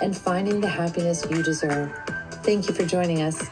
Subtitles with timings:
[0.00, 1.92] and finding the happiness you deserve.
[2.42, 3.48] Thank you for joining us.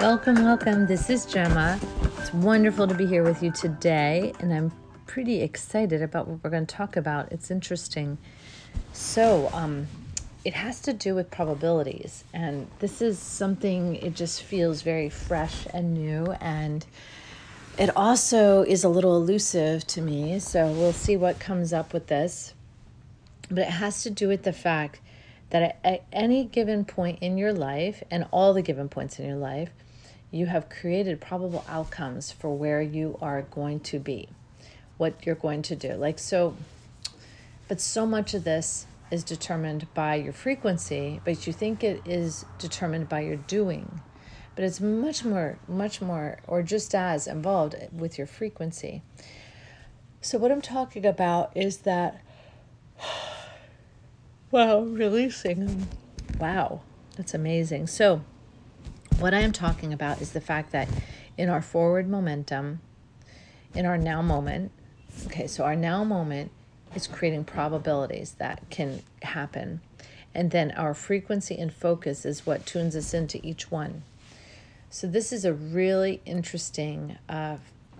[0.00, 0.86] Welcome, welcome.
[0.86, 1.78] This is Gemma.
[2.18, 4.72] It's wonderful to be here with you today, and I'm
[5.06, 7.30] pretty excited about what we're going to talk about.
[7.32, 8.18] It's interesting.
[8.92, 9.86] So, um,
[10.44, 15.66] it has to do with probabilities, and this is something it just feels very fresh
[15.74, 16.86] and new, and
[17.78, 20.38] it also is a little elusive to me.
[20.38, 22.54] So, we'll see what comes up with this.
[23.48, 25.00] But it has to do with the fact
[25.50, 29.36] that at any given point in your life, and all the given points in your
[29.36, 29.70] life,
[30.30, 34.28] you have created probable outcomes for where you are going to be,
[34.96, 35.94] what you're going to do.
[35.94, 36.56] Like, so,
[37.68, 42.44] but so much of this is determined by your frequency, but you think it is
[42.58, 44.00] determined by your doing.
[44.54, 49.02] But it's much more, much more, or just as involved with your frequency.
[50.20, 52.20] So, what I'm talking about is that,
[54.50, 55.86] wow, releasing.
[56.38, 56.82] Wow,
[57.16, 57.86] that's amazing.
[57.86, 58.22] So,
[59.18, 60.88] what I am talking about is the fact that
[61.36, 62.80] in our forward momentum,
[63.74, 64.72] in our now moment,
[65.26, 66.50] okay, so our now moment
[66.94, 69.80] is creating probabilities that can happen.
[70.34, 74.02] And then our frequency and focus is what tunes us into each one.
[74.88, 77.56] So this is a really interesting uh,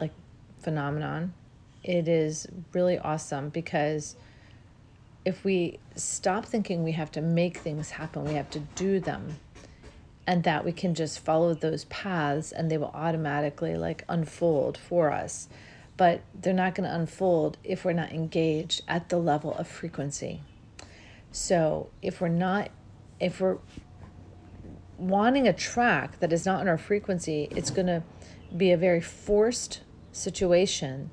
[0.00, 0.12] like
[0.60, 1.34] phenomenon.
[1.82, 4.16] It is really awesome because
[5.24, 9.38] if we stop thinking we have to make things happen, we have to do them,
[10.26, 15.12] and that we can just follow those paths and they will automatically like unfold for
[15.12, 15.48] us.
[15.96, 20.40] But they're not going to unfold if we're not engaged at the level of frequency.
[21.30, 22.70] So if we're not
[23.20, 23.58] if we're
[24.98, 28.02] wanting a track that is not in our frequency it's going to
[28.56, 29.80] be a very forced
[30.12, 31.10] situation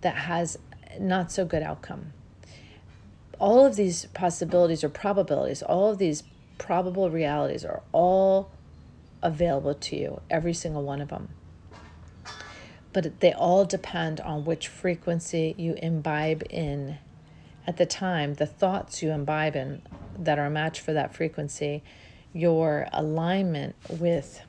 [0.00, 0.58] that has
[0.98, 2.12] not so good outcome
[3.40, 6.22] all of these possibilities or probabilities all of these
[6.58, 8.50] probable realities are all
[9.22, 11.28] available to you, every single one of them.
[12.92, 16.98] But they all depend on which frequency you imbibe in
[17.66, 19.82] at the time, the thoughts you imbibe in
[20.18, 21.82] that are a match for that frequency,
[22.32, 24.40] your alignment with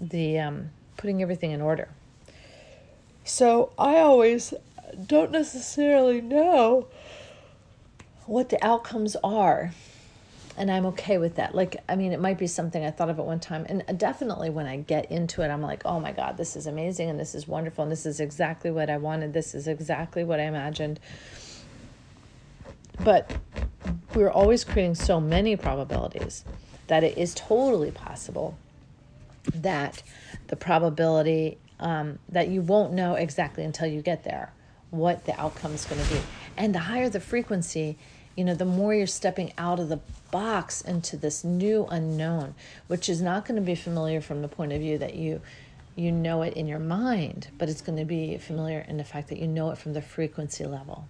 [0.00, 1.88] the um, putting everything in order.
[3.24, 4.52] So I always
[5.06, 6.88] don't necessarily know
[8.26, 9.72] what the outcomes are
[10.60, 11.54] and I'm okay with that.
[11.54, 14.50] Like, I mean, it might be something I thought of at one time, and definitely
[14.50, 17.34] when I get into it, I'm like, oh my God, this is amazing, and this
[17.34, 21.00] is wonderful, and this is exactly what I wanted, this is exactly what I imagined.
[23.02, 23.32] But
[24.14, 26.44] we're always creating so many probabilities
[26.88, 28.58] that it is totally possible
[29.54, 30.02] that
[30.48, 34.52] the probability um, that you won't know exactly until you get there
[34.90, 36.20] what the outcome is going to be.
[36.56, 37.96] And the higher the frequency,
[38.36, 42.54] you know, the more you're stepping out of the box into this new unknown,
[42.86, 45.40] which is not going to be familiar from the point of view that you
[45.96, 49.28] you know it in your mind, but it's going to be familiar in the fact
[49.28, 51.06] that you know it from the frequency level.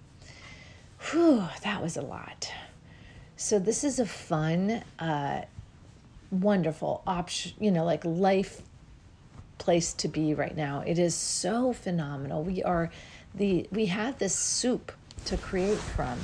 [1.10, 2.50] Whew, that was a lot.
[3.36, 5.42] So this is a fun, uh,
[6.30, 8.62] wonderful option, you know, like life
[9.58, 10.82] place to be right now.
[10.86, 12.42] It is so phenomenal.
[12.42, 12.90] We are
[13.34, 14.92] the we have this soup
[15.26, 16.18] to create from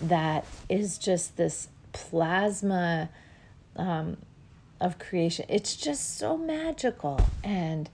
[0.00, 3.08] that is just this plasma
[3.76, 4.16] um,
[4.80, 5.46] of creation.
[5.48, 7.88] It's just so magical, and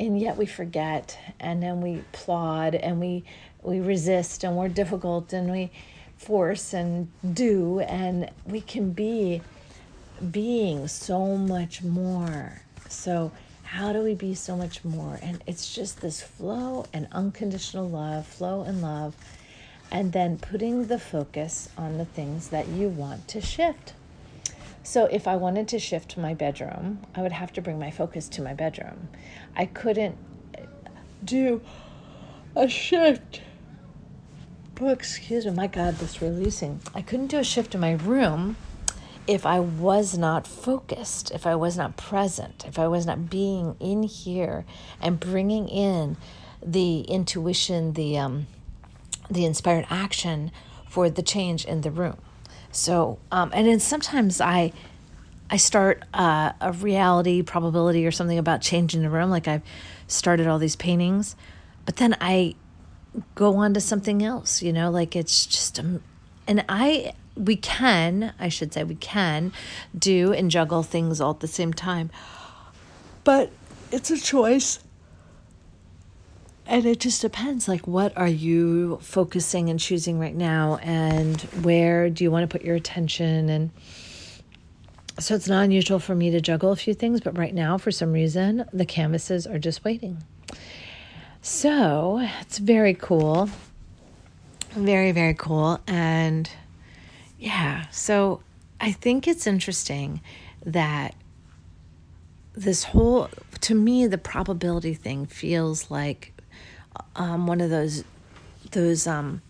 [0.00, 3.24] and yet we forget, and then we plod, and we
[3.62, 5.70] we resist, and we're difficult, and we
[6.16, 9.40] force and do, and we can be
[10.30, 12.62] being so much more.
[12.88, 13.32] So
[13.70, 15.18] how do we be so much more?
[15.22, 19.14] And it's just this flow and unconditional love, flow and love
[19.90, 23.92] and then putting the focus on the things that you want to shift.
[24.82, 28.28] So, if I wanted to shift my bedroom, I would have to bring my focus
[28.30, 29.08] to my bedroom.
[29.54, 30.16] I couldn't
[31.22, 31.60] do
[32.56, 33.42] a shift.
[34.80, 36.80] Oh, excuse me, my God, this releasing.
[36.94, 38.56] I couldn't do a shift in my room
[39.28, 43.76] if I was not focused, if I was not present, if I was not being
[43.78, 44.64] in here
[45.02, 46.16] and bringing in
[46.64, 48.46] the intuition, the um,
[49.30, 50.50] the inspired action
[50.88, 52.16] for the change in the room.
[52.72, 54.72] So, um, and then sometimes I,
[55.50, 59.28] I start uh, a reality probability or something about changing the room.
[59.28, 59.62] Like I've
[60.06, 61.36] started all these paintings,
[61.84, 62.54] but then I
[63.34, 64.62] go on to something else.
[64.62, 66.02] You know, like it's just um,
[66.46, 69.52] and I we can I should say we can
[69.96, 72.10] do and juggle things all at the same time,
[73.24, 73.50] but
[73.90, 74.80] it's a choice.
[76.66, 82.10] And it just depends like what are you focusing and choosing right now and where
[82.10, 83.70] do you want to put your attention and
[85.18, 87.90] so it's not unusual for me to juggle a few things, but right now, for
[87.90, 90.22] some reason, the canvases are just waiting.
[91.42, 93.50] So it's very cool.
[94.70, 95.80] Very, very cool.
[95.88, 96.48] And
[97.38, 98.42] yeah, so
[98.80, 100.20] I think it's interesting
[100.64, 101.14] that
[102.54, 103.28] this whole,
[103.60, 106.32] to me, the probability thing feels like
[107.14, 108.02] um, one of those,
[108.72, 109.42] those, um,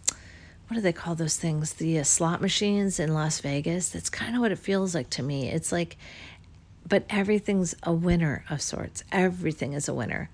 [0.69, 1.75] what do they call those things?
[1.75, 3.89] The uh, slot machines in Las Vegas.
[3.89, 5.49] That's kind of what it feels like to me.
[5.51, 5.97] It's like,
[6.87, 9.03] but everything's a winner of sorts.
[9.11, 10.29] Everything is a winner.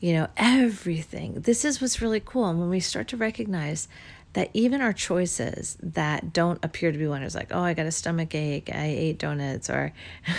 [0.00, 1.40] You know, everything.
[1.40, 2.46] This is what's really cool.
[2.46, 3.88] And when we start to recognize
[4.34, 7.90] that even our choices that don't appear to be winners, like, oh, I got a
[7.90, 9.92] stomach ache, I ate donuts, or,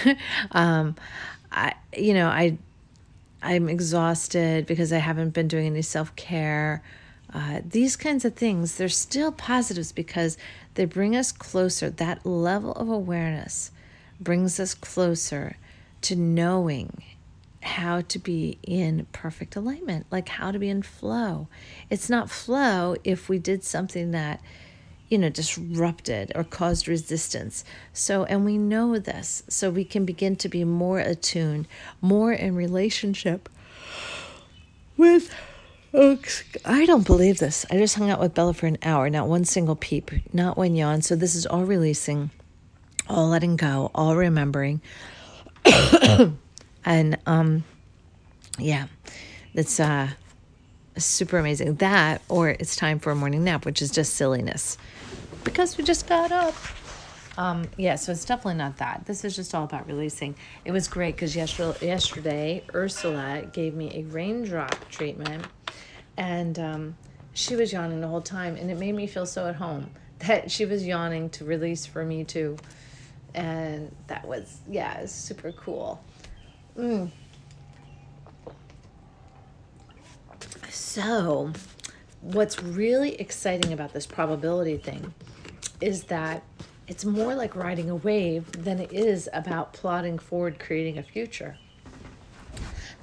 [0.51, 0.95] um,
[1.51, 2.57] I, you know, I,
[3.41, 6.83] I'm exhausted because I haven't been doing any self care
[7.33, 10.37] uh, these kinds of things, they're still positives because
[10.73, 11.89] they bring us closer.
[11.89, 13.71] That level of awareness
[14.19, 15.57] brings us closer
[16.01, 17.03] to knowing
[17.61, 21.47] how to be in perfect alignment, like how to be in flow.
[21.89, 24.41] It's not flow if we did something that,
[25.09, 27.63] you know, disrupted or caused resistance.
[27.91, 31.67] So, and we know this, so we can begin to be more attuned,
[32.01, 33.49] more in relationship
[34.95, 35.33] with
[35.91, 36.19] Oh,
[36.65, 37.65] I don't believe this.
[37.71, 40.75] I just hung out with Bella for an hour, not one single peep, not one
[40.75, 41.01] yawn.
[41.01, 42.29] So this is all releasing,
[43.07, 44.81] all letting go, all remembering.
[46.85, 47.63] and um
[48.57, 48.87] yeah,
[49.53, 50.09] it's uh
[50.97, 51.75] super amazing.
[51.75, 54.77] That or it's time for a morning nap, which is just silliness.
[55.43, 56.55] Because we just got up.
[57.37, 59.03] Um, yeah, so it's definitely not that.
[59.05, 60.35] This is just all about releasing.
[60.65, 65.45] It was great because yesterday, yesterday, Ursula gave me a raindrop treatment
[66.17, 66.97] and um,
[67.33, 69.89] she was yawning the whole time and it made me feel so at home
[70.19, 72.57] that she was yawning to release for me too
[73.33, 76.03] and that was yeah it was super cool
[76.79, 77.11] mm.
[80.69, 81.51] so
[82.21, 85.13] what's really exciting about this probability thing
[85.81, 86.43] is that
[86.87, 91.57] it's more like riding a wave than it is about plotting forward creating a future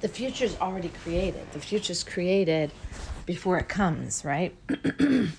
[0.01, 2.71] the future is already created the future is created
[3.27, 4.55] before it comes, right?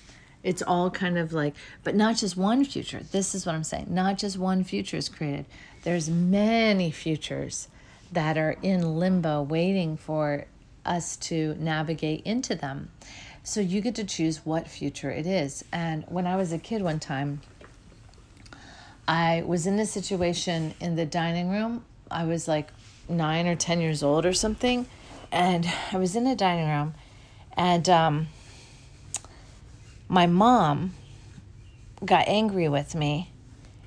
[0.45, 3.01] it's all kind of like, but not just one future.
[3.11, 3.87] This is what I'm saying.
[3.91, 5.47] Not just one future is created.
[5.83, 7.67] There's many futures
[8.13, 10.47] that are in limbo waiting for
[10.85, 12.91] us to navigate into them.
[13.43, 15.65] So you get to choose what future it is.
[15.73, 17.41] And when I was a kid one time,
[19.07, 21.85] I was in a situation in the dining room.
[22.11, 22.69] I was like
[23.09, 24.87] nine or 10 years old or something.
[25.33, 26.95] And I was in a dining room
[27.57, 28.29] and um,
[30.09, 30.95] my mom
[32.05, 33.31] got angry with me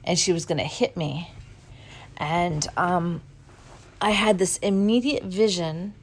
[0.04, 1.32] and she was going to hit me.
[2.18, 3.22] And um,
[4.02, 5.94] I had this immediate vision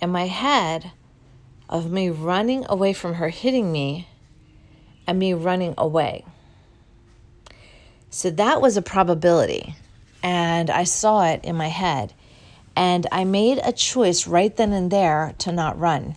[0.00, 0.92] in my head
[1.68, 4.06] of me running away from her hitting me
[5.06, 6.24] and me running away.
[8.10, 9.74] So that was a probability.
[10.22, 12.12] And I saw it in my head.
[12.76, 16.16] And I made a choice right then and there to not run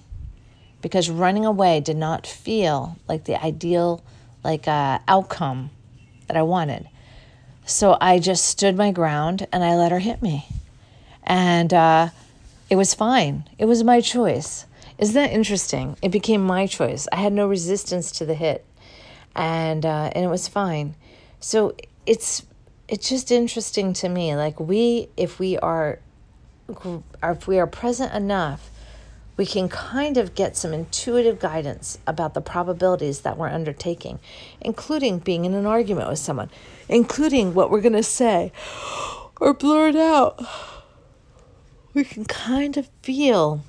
[0.81, 4.03] because running away did not feel like the ideal
[4.43, 5.69] like uh, outcome
[6.27, 6.87] that I wanted.
[7.65, 10.45] So I just stood my ground and I let her hit me,
[11.23, 12.09] and uh,
[12.69, 13.47] it was fine.
[13.57, 14.65] It was my choice.
[14.97, 15.97] Isn't that interesting?
[16.01, 17.07] It became my choice.
[17.11, 18.65] I had no resistance to the hit,
[19.35, 20.95] and uh, and it was fine.
[21.39, 21.75] So
[22.05, 22.45] it's
[22.87, 24.35] it's just interesting to me.
[24.35, 25.99] Like we, if we are,
[27.23, 28.71] if we are present enough
[29.41, 34.19] we can kind of get some intuitive guidance about the probabilities that we're undertaking,
[34.59, 36.49] including being in an argument with someone,
[36.87, 38.51] including what we're going to say
[39.39, 40.39] or blurt out.
[41.93, 43.63] We can kind of feel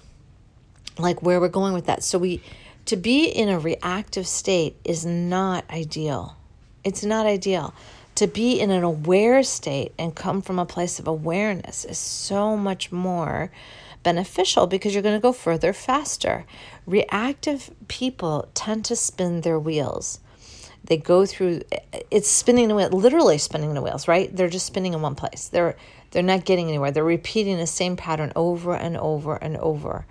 [0.99, 2.02] like where we're going with that.
[2.05, 2.43] So we
[2.87, 6.37] to be in a reactive state is not ideal.
[6.85, 7.75] It's not ideal.
[8.17, 12.57] To be in an aware state and come from a place of awareness is so
[12.57, 13.50] much more
[14.02, 16.45] beneficial because you're going to go further faster.
[16.87, 20.19] Reactive people tend to spin their wheels.
[20.85, 21.62] They go through
[22.11, 24.35] it's spinning the wheel, literally spinning the wheels, right?
[24.35, 25.49] They're just spinning in one place.
[25.49, 25.76] They're
[26.12, 26.90] they're not getting anywhere.
[26.90, 30.07] They're repeating the same pattern over and over and over.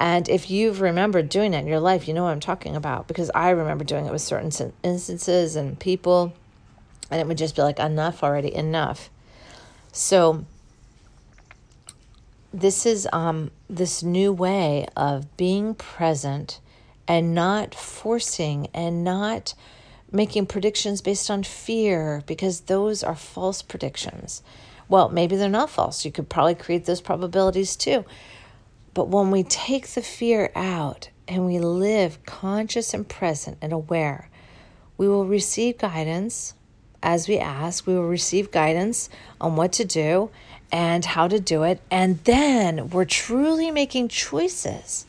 [0.00, 3.08] And if you've remembered doing that in your life, you know what I'm talking about
[3.08, 4.52] because I remember doing it with certain
[4.82, 6.34] instances and people,
[7.10, 9.10] and it would just be like, enough already, enough.
[9.92, 10.44] So,
[12.52, 16.60] this is um, this new way of being present
[17.06, 19.54] and not forcing and not
[20.10, 24.42] making predictions based on fear because those are false predictions.
[24.88, 26.04] Well, maybe they're not false.
[26.04, 28.04] You could probably create those probabilities too.
[28.94, 34.30] But when we take the fear out and we live conscious and present and aware,
[34.96, 36.54] we will receive guidance
[37.02, 37.86] as we ask.
[37.86, 39.08] We will receive guidance
[39.40, 40.30] on what to do
[40.72, 41.80] and how to do it.
[41.90, 45.06] And then we're truly making choices.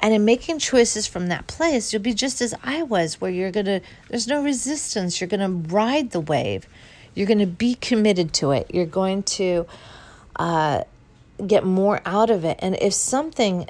[0.00, 3.50] And in making choices from that place, you'll be just as I was, where you're
[3.50, 5.20] going to, there's no resistance.
[5.20, 6.66] You're going to ride the wave.
[7.14, 8.70] You're going to be committed to it.
[8.72, 9.66] You're going to
[10.36, 10.84] uh,
[11.44, 12.58] get more out of it.
[12.60, 13.68] And if something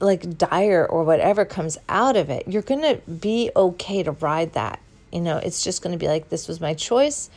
[0.00, 4.52] like dire or whatever comes out of it, you're going to be okay to ride
[4.54, 4.80] that.
[5.12, 7.30] You know, it's just going to be like, this was my choice.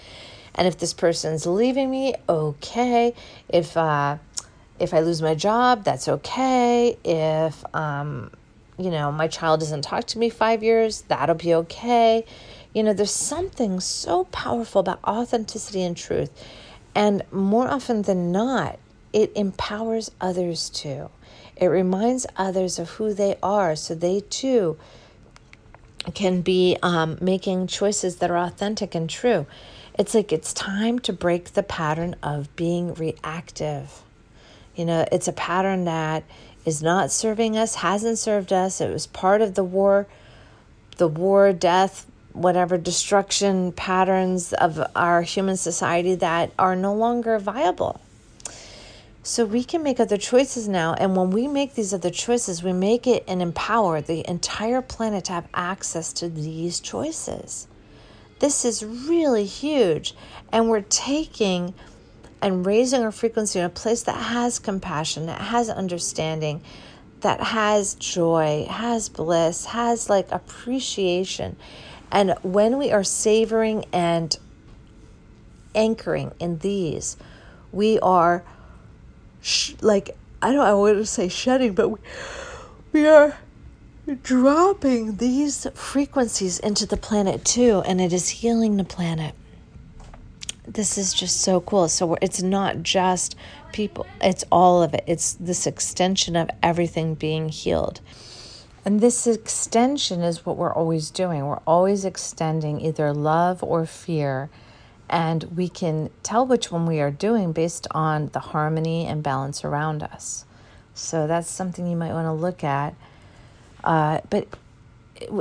[0.55, 3.13] And if this person's leaving me, okay.
[3.49, 4.17] If, uh,
[4.79, 6.97] if I lose my job, that's okay.
[7.03, 8.31] If, um,
[8.77, 12.25] you know, my child doesn't talk to me five years, that'll be okay.
[12.75, 16.29] You know, there's something so powerful about authenticity and truth.
[16.93, 18.79] And more often than not,
[19.13, 21.09] it empowers others too.
[21.55, 24.77] It reminds others of who they are so they too
[26.13, 29.45] can be um, making choices that are authentic and true.
[29.97, 34.01] It's like it's time to break the pattern of being reactive.
[34.75, 36.25] You know, it's a pattern that
[36.65, 38.81] is not serving us, hasn't served us.
[38.81, 40.07] It was part of the war,
[40.97, 42.05] the war, death,
[42.35, 48.01] whatever destruction patterns of our human society that are no longer viable.
[49.23, 50.93] So we can make other choices now.
[50.93, 55.25] And when we make these other choices, we make it and empower the entire planet
[55.25, 57.67] to have access to these choices.
[58.37, 60.13] This is really huge.
[60.51, 61.73] And we're taking
[62.39, 66.61] and raising our frequency in a place that has compassion, that has understanding,
[67.21, 71.55] that has joy, has bliss, has like appreciation.
[72.11, 74.37] And when we are savoring and
[75.73, 77.17] anchoring in these,
[77.71, 78.43] we are
[79.41, 81.99] sh- like I don't I want to say shedding, but we,
[82.93, 83.37] we are
[84.23, 89.33] dropping these frequencies into the planet too, and it is healing the planet.
[90.67, 91.87] This is just so cool.
[91.87, 93.35] So it's not just
[93.71, 95.03] people, it's all of it.
[95.07, 98.01] It's this extension of everything being healed.
[98.85, 101.45] And this extension is what we're always doing.
[101.45, 104.49] We're always extending either love or fear
[105.09, 109.63] and we can tell which one we are doing based on the harmony and balance
[109.63, 110.45] around us.
[110.93, 112.95] So that's something you might want to look at.
[113.83, 114.47] Uh, but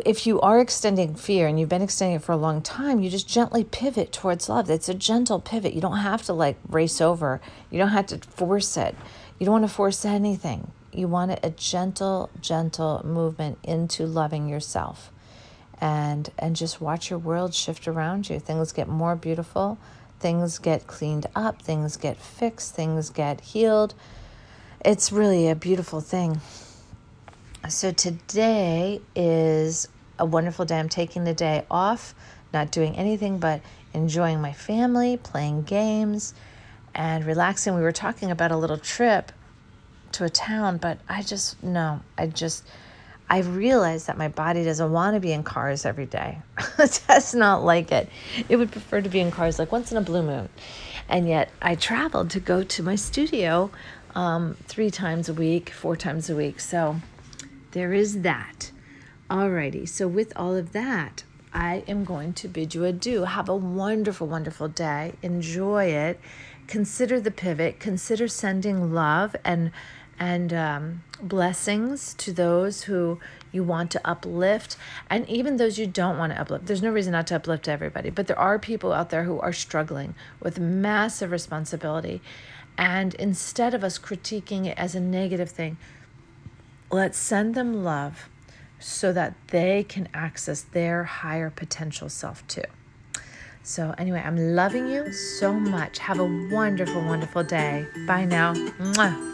[0.05, 3.09] if you are extending fear and you've been extending it for a long time, you
[3.09, 4.69] just gently pivot towards love.
[4.69, 5.75] It's a gentle pivot.
[5.75, 8.95] You don't have to like race over, you don't have to force it.
[9.39, 10.71] You don't want to force anything.
[10.95, 15.11] You want a gentle, gentle movement into loving yourself
[15.81, 18.39] and and just watch your world shift around you.
[18.39, 19.77] Things get more beautiful,
[20.21, 23.95] things get cleaned up, things get fixed, things get healed.
[24.85, 26.41] It's really a beautiful thing.
[27.69, 30.79] So today is a wonderful day.
[30.79, 32.15] I'm taking the day off,
[32.53, 36.35] not doing anything but enjoying my family, playing games,
[36.95, 37.75] and relaxing.
[37.75, 39.33] We were talking about a little trip
[40.15, 42.65] to a town, but I just no, I just
[43.29, 46.39] I realized that my body doesn't want to be in cars every day.
[46.79, 48.09] it does not like it.
[48.49, 50.49] It would prefer to be in cars like once in a blue moon.
[51.09, 53.71] And yet I traveled to go to my studio
[54.15, 56.61] um, three times a week, four times a week.
[56.61, 56.97] So
[57.73, 58.71] there is that.
[59.31, 59.89] Alrighty.
[59.89, 63.25] So with all of that, I am going to bid you adieu.
[63.25, 65.15] Have a wonderful, wonderful day.
[65.23, 66.21] Enjoy it.
[66.67, 67.81] Consider the pivot.
[67.81, 69.71] Consider sending love and
[70.19, 73.19] and um, blessings to those who
[73.53, 74.77] you want to uplift
[75.09, 76.67] and even those you don't want to uplift.
[76.67, 79.53] There's no reason not to uplift everybody, but there are people out there who are
[79.53, 82.21] struggling with massive responsibility.
[82.77, 85.77] And instead of us critiquing it as a negative thing,
[86.91, 88.29] let's send them love
[88.81, 92.65] so that they can access their higher potential self too.
[93.63, 95.99] So, anyway, I'm loving you so much.
[95.99, 97.87] Have a wonderful, wonderful day.
[98.07, 98.53] Bye now.
[98.53, 99.34] Mwah.